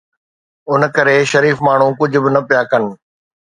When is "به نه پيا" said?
2.25-2.61